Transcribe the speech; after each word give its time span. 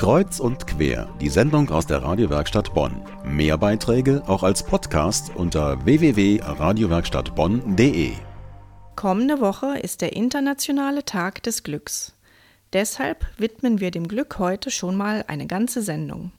Kreuz 0.00 0.40
und 0.40 0.66
quer, 0.66 1.14
die 1.20 1.28
Sendung 1.28 1.68
aus 1.68 1.86
der 1.86 2.02
Radiowerkstatt 2.02 2.72
Bonn. 2.72 3.02
Mehr 3.22 3.58
Beiträge 3.58 4.22
auch 4.26 4.42
als 4.42 4.62
Podcast 4.62 5.30
unter 5.36 5.84
www.radiowerkstattbonn.de. 5.84 8.12
Kommende 8.96 9.42
Woche 9.42 9.78
ist 9.78 10.00
der 10.00 10.14
internationale 10.14 11.04
Tag 11.04 11.42
des 11.42 11.64
Glücks. 11.64 12.14
Deshalb 12.72 13.26
widmen 13.36 13.80
wir 13.80 13.90
dem 13.90 14.08
Glück 14.08 14.38
heute 14.38 14.70
schon 14.70 14.96
mal 14.96 15.22
eine 15.28 15.46
ganze 15.46 15.82
Sendung. 15.82 16.32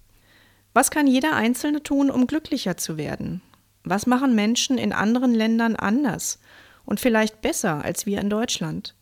Was 0.73 0.89
kann 0.89 1.05
jeder 1.05 1.35
Einzelne 1.35 1.83
tun, 1.83 2.09
um 2.09 2.25
glücklicher 2.25 2.77
zu 2.77 2.97
werden? 2.97 3.43
Was 3.83 4.07
machen 4.07 4.33
Menschen 4.33 4.79
in 4.79 4.91
anderen 4.91 5.35
Ländern 5.35 5.75
anders 5.75 6.39
und 6.83 6.99
vielleicht 6.99 7.41
besser 7.41 7.85
als 7.85 8.07
wir 8.07 8.21
in 8.21 8.31
Deutschland? 8.31 8.95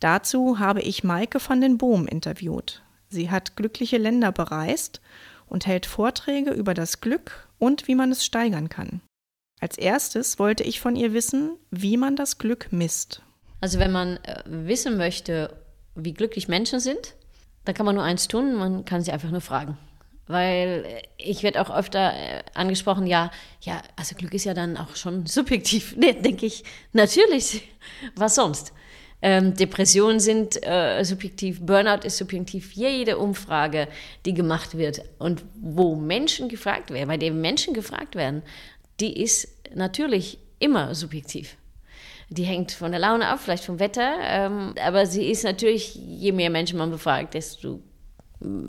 Dazu 0.00 0.58
habe 0.58 0.82
ich 0.82 1.02
Maike 1.02 1.38
van 1.42 1.62
den 1.62 1.78
Boom 1.78 2.06
interviewt. 2.06 2.82
Sie 3.16 3.30
hat 3.30 3.56
glückliche 3.56 3.96
Länder 3.96 4.30
bereist 4.30 5.00
und 5.46 5.66
hält 5.66 5.86
Vorträge 5.86 6.50
über 6.50 6.74
das 6.74 7.00
Glück 7.00 7.48
und 7.58 7.88
wie 7.88 7.94
man 7.94 8.12
es 8.12 8.26
steigern 8.26 8.68
kann. 8.68 9.00
Als 9.58 9.78
erstes 9.78 10.38
wollte 10.38 10.64
ich 10.64 10.80
von 10.80 10.96
ihr 10.96 11.14
wissen, 11.14 11.56
wie 11.70 11.96
man 11.96 12.14
das 12.14 12.36
Glück 12.36 12.68
misst. 12.72 13.22
Also 13.62 13.78
wenn 13.78 13.90
man 13.90 14.18
äh, 14.18 14.42
wissen 14.44 14.98
möchte, 14.98 15.56
wie 15.94 16.12
glücklich 16.12 16.46
Menschen 16.46 16.78
sind, 16.78 17.14
dann 17.64 17.74
kann 17.74 17.86
man 17.86 17.94
nur 17.94 18.04
eins 18.04 18.28
tun, 18.28 18.54
man 18.54 18.84
kann 18.84 19.00
sie 19.00 19.12
einfach 19.12 19.30
nur 19.30 19.40
fragen. 19.40 19.78
Weil 20.26 20.84
äh, 20.86 21.02
ich 21.16 21.42
werde 21.42 21.62
auch 21.62 21.74
öfter 21.74 22.12
äh, 22.12 22.42
angesprochen, 22.52 23.06
ja, 23.06 23.30
ja, 23.62 23.80
also 23.96 24.14
Glück 24.14 24.34
ist 24.34 24.44
ja 24.44 24.52
dann 24.52 24.76
auch 24.76 24.94
schon 24.94 25.24
subjektiv. 25.26 25.96
Nee, 25.96 26.12
denke 26.12 26.44
ich, 26.44 26.64
natürlich. 26.92 27.66
Was 28.14 28.34
sonst? 28.34 28.74
Ähm, 29.22 29.54
Depressionen 29.54 30.20
sind 30.20 30.62
äh, 30.62 31.02
subjektiv, 31.02 31.60
Burnout 31.60 32.04
ist 32.04 32.18
subjektiv. 32.18 32.72
Jede 32.72 33.18
Umfrage, 33.18 33.88
die 34.24 34.34
gemacht 34.34 34.76
wird 34.76 35.02
und 35.18 35.42
wo 35.60 35.96
Menschen 35.96 36.48
gefragt 36.48 36.90
werden, 36.90 37.08
bei 37.08 37.16
denen 37.16 37.40
Menschen 37.40 37.72
gefragt 37.72 38.14
werden, 38.14 38.42
die 39.00 39.22
ist 39.22 39.48
natürlich 39.74 40.38
immer 40.58 40.94
subjektiv. 40.94 41.56
Die 42.28 42.44
hängt 42.44 42.72
von 42.72 42.90
der 42.90 43.00
Laune 43.00 43.28
ab, 43.28 43.40
vielleicht 43.40 43.64
vom 43.64 43.78
Wetter, 43.78 44.16
ähm, 44.22 44.74
aber 44.84 45.06
sie 45.06 45.30
ist 45.30 45.44
natürlich, 45.44 45.94
je 45.94 46.32
mehr 46.32 46.50
Menschen 46.50 46.78
man 46.78 46.90
befragt, 46.90 47.34
desto 47.34 47.80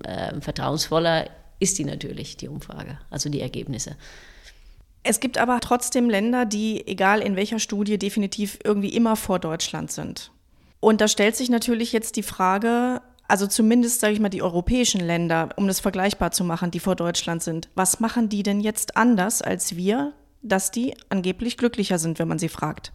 äh, 0.04 0.40
vertrauensvoller 0.40 1.30
ist 1.60 1.78
die 1.80 1.86
natürlich, 1.86 2.38
die 2.38 2.48
Umfrage, 2.48 3.00
also 3.10 3.30
die 3.30 3.42
Ergebnisse. 3.42 3.98
Es 5.04 5.20
gibt 5.20 5.38
aber 5.38 5.60
trotzdem 5.60 6.10
Länder, 6.10 6.46
die, 6.46 6.86
egal 6.86 7.22
in 7.22 7.36
welcher 7.36 7.60
Studie, 7.60 7.98
definitiv 7.98 8.60
irgendwie 8.64 8.90
immer 8.90 9.16
vor 9.16 9.40
Deutschland 9.40 9.92
sind. 9.92 10.32
Und 10.80 11.02
da 11.02 11.08
stellt 11.08 11.36
sich 11.36 11.50
natürlich 11.50 11.92
jetzt 11.92 12.16
die 12.16 12.24
Frage, 12.24 13.02
also 13.28 13.48
zumindest 13.48 14.00
sage 14.00 14.14
ich 14.14 14.20
mal 14.20 14.30
die 14.30 14.42
europäischen 14.42 15.02
Länder, 15.02 15.50
um 15.58 15.68
das 15.68 15.80
vergleichbar 15.80 16.32
zu 16.32 16.44
machen, 16.44 16.72
die 16.72 16.80
vor 16.80 16.96
Deutschland 16.96 17.44
sind. 17.44 17.70
Was 17.76 18.00
machen 18.00 18.30
die 18.30 18.44
denn 18.44 18.60
jetzt 18.60 18.96
anders 18.96 19.42
als 19.42 19.76
wir, 19.76 20.14
dass 20.42 20.72
die 20.72 20.96
angeblich 21.10 21.58
glücklicher 21.58 22.00
sind, 22.00 22.20
wenn 22.20 22.28
man 22.28 22.40
sie 22.40 22.50
fragt? 22.50 22.94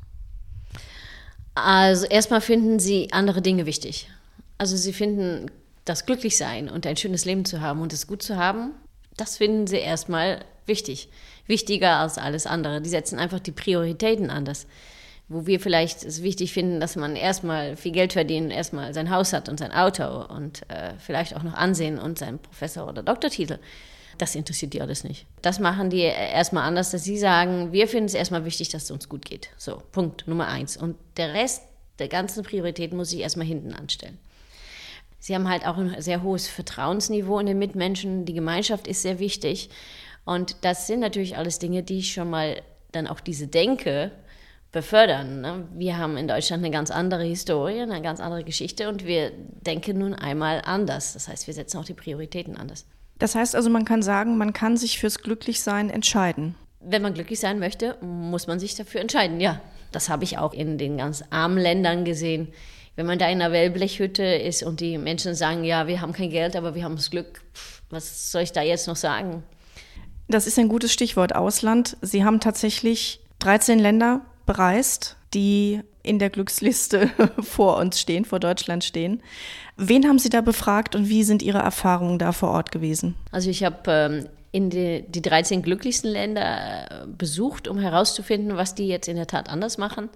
Also 1.55 2.07
erstmal 2.07 2.41
finden 2.41 2.79
sie 2.79 3.13
andere 3.13 3.43
Dinge 3.43 3.67
wichtig. 3.67 4.09
Also 4.57 4.77
sie 4.77 4.93
finden 4.93 5.51
das 5.85 6.07
Glücklichsein 6.07 6.71
und 6.71 6.87
ein 6.87 6.97
schönes 6.97 7.25
Leben 7.25 7.45
zu 7.45 7.61
haben 7.61 7.83
und 7.83 7.93
es 7.93 8.07
gut 8.07 8.23
zu 8.23 8.37
haben, 8.37 8.71
das 9.17 9.37
finden 9.37 9.67
sie 9.67 9.77
erstmal 9.77 10.45
wichtig. 10.65 11.11
Wichtiger 11.47 11.99
als 11.99 12.19
alles 12.19 12.47
andere. 12.47 12.81
Die 12.81 12.89
setzen 12.89 13.19
einfach 13.19 13.41
die 13.41 13.53
Prioritäten 13.53 14.31
anders 14.31 14.67
wo 15.33 15.47
wir 15.47 15.61
vielleicht 15.61 16.05
es 16.05 16.23
wichtig 16.23 16.53
finden, 16.53 16.81
dass 16.81 16.97
man 16.97 17.17
erstmal 17.17 17.77
viel 17.77 17.93
Geld 17.93 18.13
verdient, 18.13 18.53
erstmal 18.53 18.93
sein 18.95 19.11
Haus 19.11 19.33
hat 19.33 19.49
und 19.49 19.59
sein 19.59 19.73
Auto 19.73 20.25
und 20.27 20.63
äh, 20.69 20.93
vielleicht 20.99 21.35
auch 21.35 21.43
noch 21.43 21.55
Ansehen 21.55 21.99
und 21.99 22.19
seinen 22.19 22.39
Professor- 22.39 22.89
oder 22.89 23.03
Doktortitel. 23.03 23.59
Das 24.19 24.35
interessiert 24.35 24.75
die 24.75 24.83
alles 24.83 25.05
nicht. 25.05 25.27
Das 25.41 25.59
machen 25.59 25.91
die 25.91 26.01
erstmal 26.01 26.65
anders, 26.65 26.91
dass 26.91 27.05
sie 27.05 27.19
sagen, 27.19 27.73
wir 27.73 27.89
finden 27.89 28.07
es 28.07 28.15
erstmal 28.15 28.45
wichtig, 28.45 28.69
dass 28.69 28.85
es 28.85 28.91
uns 28.91 29.09
gut 29.09 29.25
geht. 29.25 29.49
So, 29.57 29.83
Punkt 29.91 30.29
Nummer 30.29 30.49
eins. 30.49 30.77
Und 30.77 30.97
der 31.17 31.33
Rest 31.33 31.63
der 31.99 32.09
ganzen 32.09 32.45
Prioritäten 32.45 32.97
muss 32.97 33.13
ich 33.13 33.21
erstmal 33.21 33.47
hinten 33.47 33.73
anstellen. 33.73 34.19
Sie 35.19 35.35
haben 35.35 35.49
halt 35.49 35.67
auch 35.67 35.79
ein 35.79 35.95
sehr 36.01 36.23
hohes 36.23 36.49
Vertrauensniveau 36.49 37.39
in 37.39 37.47
den 37.47 37.59
Mitmenschen. 37.59 38.25
Die 38.25 38.35
Gemeinschaft 38.35 38.87
ist 38.87 39.03
sehr 39.03 39.19
wichtig. 39.19 39.71
Und 40.25 40.57
das 40.63 40.87
sind 40.87 41.01
natürlich 41.01 41.37
alles 41.37 41.59
Dinge, 41.59 41.83
die 41.83 42.03
schon 42.03 42.29
mal 42.29 42.61
dann 42.91 43.07
auch 43.07 43.21
diese 43.21 43.47
Denke 43.47 44.11
befördern. 44.73 45.43
Ne? 45.43 45.69
Wir 45.75 45.99
haben 45.99 46.17
in 46.17 46.27
Deutschland 46.27 46.65
eine 46.65 46.73
ganz 46.73 46.91
andere 46.91 47.23
Historie, 47.23 47.81
eine 47.81 48.03
ganz 48.03 48.21
andere 48.21 48.43
Geschichte 48.43 48.89
und 48.89 49.07
wir 49.07 49.31
denken 49.31 49.99
nun 49.99 50.15
einmal 50.15 50.63
anders. 50.65 51.13
Das 51.13 51.29
heißt, 51.29 51.47
wir 51.47 51.55
setzen 51.55 51.79
auch 51.79 51.85
die 51.85 51.95
Prioritäten 51.95 52.57
anders. 52.57 52.87
Das 53.19 53.35
heißt 53.35 53.55
also, 53.55 53.71
man 53.71 53.85
kann 53.85 54.03
sagen, 54.03 54.37
man 54.39 54.53
kann 54.53 54.77
sich 54.77 54.99
fürs 54.99 55.19
Glücklichsein 55.19 55.91
entscheiden. 55.91 56.57
Wenn 56.81 57.03
man 57.03 57.15
glücklich 57.15 57.39
sein 57.39 57.61
möchte, 57.61 57.97
muss 58.01 58.49
man 58.49 58.59
sich 58.59 58.75
dafür 58.75 59.01
entscheiden, 59.01 59.41
ja. 59.41 59.61
Das 59.93 60.09
habe 60.09 60.25
ich 60.25 60.39
auch 60.39 60.55
in 60.55 60.79
den 60.79 60.97
ganz 60.97 61.23
armen 61.31 61.59
Ländern 61.59 62.05
gesehen. 62.05 62.49
Wenn 62.97 63.07
man 63.07 63.19
da 63.19 63.27
in 63.29 63.41
einer 63.41 63.53
Wellblechhütte 63.53 64.25
ist 64.25 64.63
und 64.63 64.81
die 64.81 64.97
Menschen 64.99 65.35
sagen, 65.35 65.65
ja, 65.65 65.87
wir 65.87 66.01
haben 66.01 66.13
kein 66.13 66.31
Geld, 66.31 66.57
aber 66.57 66.75
wir 66.75 66.83
haben 66.83 66.97
das 66.97 67.11
Glück, 67.11 67.43
was 67.91 68.33
soll 68.33 68.43
ich 68.43 68.53
da 68.53 68.63
jetzt 68.63 68.89
noch 68.89 68.97
sagen? 68.97 69.45
Das 70.29 70.47
ist 70.47 70.59
ein 70.59 70.69
gutes 70.69 70.93
Stichwort 70.93 71.35
Ausland. 71.35 71.97
Sie 72.01 72.25
haben 72.25 72.41
tatsächlich 72.41 73.21
13 73.41 73.79
Länder 73.79 74.23
bereist, 74.47 75.17
die 75.35 75.81
in 76.03 76.19
der 76.19 76.31
Glücksliste 76.31 77.11
vor 77.41 77.77
uns 77.79 78.01
stehen, 78.01 78.25
vor 78.25 78.41
Deutschland 78.41 78.85
stehen. 78.85 79.23
Wen 79.77 80.07
haben 80.07 80.19
Sie 80.19 80.31
da 80.31 80.41
befragt 80.41 80.95
und 80.95 81.09
wie 81.09 81.25
sind 81.25 81.43
Ihre 81.43 81.59
Erfahrungen 81.59 82.19
da 82.19 82.33
vor 82.33 82.51
Ort 82.51 82.73
gewesen? 82.73 83.15
Also 83.31 83.51
ich 83.51 83.65
habe 83.65 83.91
ähm, 83.91 84.29
in 84.51 84.71
die, 84.71 85.05
die 85.09 85.23
13 85.23 85.63
glücklichsten 85.63 86.11
Länder 86.11 87.03
äh, 87.03 87.07
besucht, 87.07 87.69
um 87.69 87.79
herauszufinden, 87.79 88.57
was 88.57 88.75
die 88.75 88.87
jetzt 88.87 89.09
in 89.09 89.17
der 89.17 89.27
Tat 89.27 89.49
anders 89.49 89.79
machen 89.79 90.11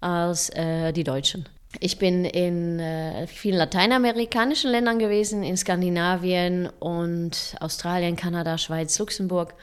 als 0.00 0.50
äh, 0.50 0.92
die 0.92 1.04
Deutschen. 1.04 1.48
Ich 1.80 1.98
bin 1.98 2.24
in 2.24 2.80
äh, 2.80 3.26
vielen 3.26 3.58
lateinamerikanischen 3.58 4.70
Ländern 4.70 4.98
gewesen, 4.98 5.42
in 5.42 5.56
Skandinavien 5.56 6.68
und 6.80 7.56
Australien, 7.60 8.16
Kanada, 8.16 8.56
Schweiz, 8.56 8.98
Luxemburg 8.98 9.54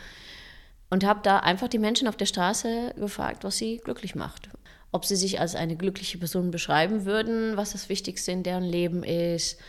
und 0.96 1.04
habe 1.04 1.20
da 1.24 1.40
einfach 1.40 1.68
die 1.68 1.78
Menschen 1.78 2.08
auf 2.08 2.16
der 2.16 2.26
Straße 2.26 2.94
gefragt, 2.96 3.44
was 3.44 3.58
sie 3.58 3.80
glücklich 3.80 4.16
macht. 4.16 4.48
Ob 4.94 5.04
sie 5.04 5.18
sich 5.18 5.42
als 5.42 5.54
eine 5.54 5.76
glückliche 5.76 6.18
Person 6.18 6.52
beschreiben 6.52 7.04
würden, 7.04 7.58
was 7.58 7.74
das 7.74 7.90
Wichtigste 7.90 8.32
in 8.32 8.44
deren 8.44 8.64
Leben 8.64 9.04
ist. 9.04 9.60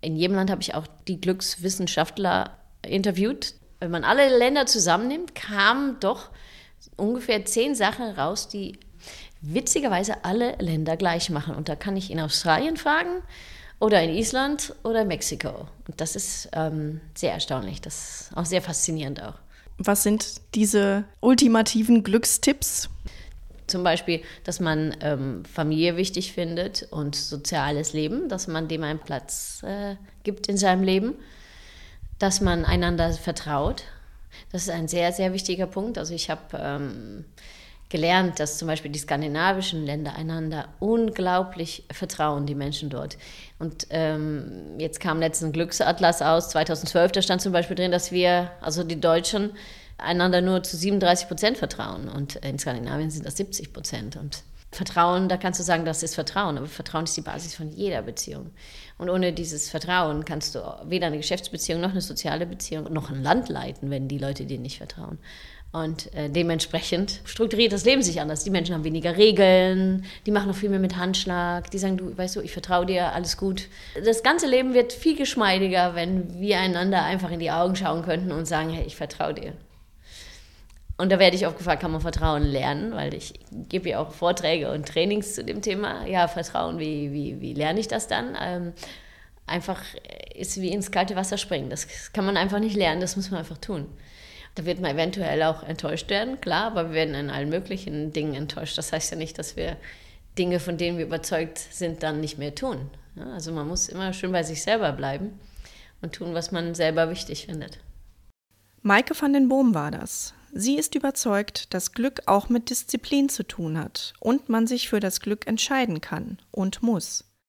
In 0.00 0.16
jedem 0.16 0.34
Land 0.34 0.50
habe 0.50 0.62
ich 0.62 0.74
auch 0.74 0.86
die 1.08 1.20
Glückswissenschaftler 1.20 2.56
interviewt. 2.80 3.52
Wenn 3.80 3.90
man 3.90 4.02
alle 4.02 4.34
Länder 4.34 4.64
zusammennimmt, 4.64 5.34
kamen 5.34 6.00
doch 6.00 6.30
ungefähr 6.96 7.44
zehn 7.44 7.74
Sachen 7.74 8.06
raus, 8.06 8.48
die 8.48 8.80
witzigerweise 9.42 10.24
alle 10.24 10.56
Länder 10.56 10.96
gleich 10.96 11.28
machen. 11.28 11.54
Und 11.54 11.68
da 11.68 11.76
kann 11.76 11.98
ich 11.98 12.10
in 12.10 12.18
Australien 12.18 12.78
fragen 12.78 13.20
oder 13.78 14.02
in 14.02 14.08
Island 14.08 14.74
oder 14.84 15.04
Mexiko. 15.04 15.68
Und 15.86 16.00
das 16.00 16.16
ist 16.16 16.48
ähm, 16.54 17.02
sehr 17.14 17.34
erstaunlich, 17.34 17.82
das 17.82 18.22
ist 18.30 18.36
auch 18.38 18.46
sehr 18.46 18.62
faszinierend 18.62 19.22
auch. 19.22 19.41
Was 19.78 20.02
sind 20.02 20.40
diese 20.54 21.04
ultimativen 21.20 22.02
Glückstipps? 22.02 22.88
Zum 23.66 23.84
Beispiel, 23.84 24.22
dass 24.44 24.60
man 24.60 24.96
ähm, 25.00 25.44
Familie 25.44 25.96
wichtig 25.96 26.32
findet 26.32 26.88
und 26.90 27.14
soziales 27.14 27.92
Leben, 27.92 28.28
dass 28.28 28.48
man 28.48 28.68
dem 28.68 28.82
einen 28.82 28.98
Platz 28.98 29.62
äh, 29.62 29.96
gibt 30.24 30.48
in 30.48 30.56
seinem 30.56 30.82
Leben, 30.82 31.14
dass 32.18 32.40
man 32.40 32.64
einander 32.64 33.12
vertraut. 33.12 33.84
Das 34.50 34.62
ist 34.62 34.70
ein 34.70 34.88
sehr, 34.88 35.12
sehr 35.12 35.32
wichtiger 35.32 35.66
Punkt. 35.66 35.96
Also 35.96 36.12
ich 36.14 36.28
habe 36.28 36.42
ähm, 36.54 37.24
gelernt, 37.92 38.40
dass 38.40 38.58
zum 38.58 38.66
Beispiel 38.66 38.90
die 38.90 38.98
skandinavischen 38.98 39.84
Länder 39.84 40.16
einander 40.16 40.68
unglaublich 40.80 41.84
vertrauen, 41.92 42.46
die 42.46 42.56
Menschen 42.56 42.90
dort. 42.90 43.18
Und 43.60 43.86
ähm, 43.90 44.78
jetzt 44.78 44.98
kam 44.98 45.20
letztens 45.20 45.50
ein 45.50 45.52
Glücksatlas 45.52 46.22
aus, 46.22 46.48
2012, 46.48 47.12
da 47.12 47.22
stand 47.22 47.42
zum 47.42 47.52
Beispiel 47.52 47.76
drin, 47.76 47.92
dass 47.92 48.10
wir, 48.10 48.50
also 48.60 48.82
die 48.82 49.00
Deutschen, 49.00 49.52
einander 49.98 50.40
nur 50.40 50.62
zu 50.62 50.76
37 50.76 51.28
Prozent 51.28 51.58
vertrauen. 51.58 52.08
Und 52.08 52.36
in 52.36 52.58
Skandinavien 52.58 53.10
sind 53.10 53.24
das 53.26 53.36
70 53.36 53.72
Prozent. 53.72 54.16
Und 54.16 54.42
Vertrauen, 54.72 55.28
da 55.28 55.36
kannst 55.36 55.60
du 55.60 55.64
sagen, 55.64 55.84
das 55.84 56.02
ist 56.02 56.14
Vertrauen, 56.14 56.56
aber 56.56 56.66
Vertrauen 56.66 57.04
ist 57.04 57.16
die 57.16 57.20
Basis 57.20 57.54
von 57.54 57.68
jeder 57.68 58.00
Beziehung. 58.00 58.50
Und 58.96 59.10
ohne 59.10 59.34
dieses 59.34 59.68
Vertrauen 59.68 60.24
kannst 60.24 60.54
du 60.54 60.60
weder 60.86 61.08
eine 61.08 61.18
Geschäftsbeziehung 61.18 61.82
noch 61.82 61.90
eine 61.90 62.00
soziale 62.00 62.46
Beziehung 62.46 62.90
noch 62.90 63.10
ein 63.10 63.22
Land 63.22 63.50
leiten, 63.50 63.90
wenn 63.90 64.08
die 64.08 64.18
Leute 64.18 64.46
dir 64.46 64.58
nicht 64.58 64.78
vertrauen. 64.78 65.18
Und 65.72 66.14
äh, 66.14 66.28
dementsprechend 66.28 67.22
strukturiert 67.24 67.72
das 67.72 67.86
Leben 67.86 68.02
sich 68.02 68.20
anders. 68.20 68.44
Die 68.44 68.50
Menschen 68.50 68.74
haben 68.74 68.84
weniger 68.84 69.16
Regeln, 69.16 70.04
die 70.26 70.30
machen 70.30 70.48
noch 70.48 70.56
viel 70.56 70.68
mehr 70.68 70.78
mit 70.78 70.98
Handschlag, 70.98 71.70
die 71.70 71.78
sagen, 71.78 71.96
du, 71.96 72.16
weißt 72.16 72.36
du, 72.36 72.40
ich 72.42 72.52
vertraue 72.52 72.84
dir, 72.84 73.14
alles 73.14 73.38
gut. 73.38 73.68
Das 74.04 74.22
ganze 74.22 74.46
Leben 74.46 74.74
wird 74.74 74.92
viel 74.92 75.16
geschmeidiger, 75.16 75.94
wenn 75.94 76.38
wir 76.38 76.58
einander 76.58 77.02
einfach 77.02 77.30
in 77.30 77.40
die 77.40 77.50
Augen 77.50 77.74
schauen 77.74 78.02
könnten 78.02 78.32
und 78.32 78.44
sagen, 78.44 78.68
hey, 78.68 78.84
ich 78.84 78.96
vertraue 78.96 79.32
dir. 79.32 79.54
Und 80.98 81.10
da 81.10 81.18
werde 81.18 81.36
ich 81.36 81.46
oft 81.46 81.56
gefragt, 81.56 81.80
kann 81.80 81.90
man 81.90 82.02
Vertrauen 82.02 82.42
lernen? 82.42 82.92
Weil 82.92 83.14
ich 83.14 83.32
gebe 83.50 83.88
ja 83.88 83.98
auch 83.98 84.12
Vorträge 84.12 84.70
und 84.70 84.86
Trainings 84.86 85.34
zu 85.34 85.42
dem 85.42 85.62
Thema. 85.62 86.06
Ja, 86.06 86.28
Vertrauen, 86.28 86.78
wie, 86.78 87.12
wie, 87.12 87.40
wie 87.40 87.54
lerne 87.54 87.80
ich 87.80 87.88
das 87.88 88.08
dann? 88.08 88.36
Ähm, 88.40 88.72
einfach 89.46 89.82
ist 90.34 90.60
wie 90.60 90.68
ins 90.68 90.90
kalte 90.90 91.16
Wasser 91.16 91.38
springen. 91.38 91.70
Das 91.70 92.12
kann 92.12 92.26
man 92.26 92.36
einfach 92.36 92.58
nicht 92.58 92.76
lernen, 92.76 93.00
das 93.00 93.16
muss 93.16 93.30
man 93.30 93.40
einfach 93.40 93.58
tun. 93.58 93.86
Da 94.54 94.66
wird 94.66 94.80
man 94.80 94.92
eventuell 94.92 95.42
auch 95.44 95.62
enttäuscht 95.62 96.10
werden, 96.10 96.40
klar, 96.40 96.66
aber 96.66 96.88
wir 96.88 96.94
werden 96.94 97.14
in 97.14 97.30
allen 97.30 97.48
möglichen 97.48 98.12
Dingen 98.12 98.34
enttäuscht. 98.34 98.76
Das 98.76 98.92
heißt 98.92 99.10
ja 99.10 99.16
nicht, 99.16 99.38
dass 99.38 99.56
wir 99.56 99.76
Dinge, 100.38 100.60
von 100.60 100.76
denen 100.76 100.98
wir 100.98 101.06
überzeugt 101.06 101.58
sind, 101.58 102.02
dann 102.02 102.20
nicht 102.20 102.38
mehr 102.38 102.54
tun. 102.54 102.90
Also 103.34 103.52
man 103.52 103.68
muss 103.68 103.88
immer 103.88 104.12
schön 104.12 104.32
bei 104.32 104.42
sich 104.42 104.62
selber 104.62 104.92
bleiben 104.92 105.38
und 106.00 106.14
tun, 106.14 106.34
was 106.34 106.52
man 106.52 106.74
selber 106.74 107.10
wichtig 107.10 107.46
findet. 107.46 107.78
Maike 108.82 109.14
van 109.18 109.32
den 109.32 109.48
Boom 109.48 109.74
war 109.74 109.90
das. 109.90 110.34
Sie 110.52 110.76
ist 110.76 110.94
überzeugt, 110.94 111.72
dass 111.72 111.92
Glück 111.92 112.22
auch 112.26 112.48
mit 112.48 112.68
Disziplin 112.68 113.28
zu 113.28 113.42
tun 113.42 113.78
hat 113.78 114.12
und 114.20 114.48
man 114.48 114.66
sich 114.66 114.88
für 114.88 115.00
das 115.00 115.20
Glück 115.20 115.46
entscheiden 115.46 116.00
kann 116.02 116.38
und 116.50 116.82
muss. 116.82 117.24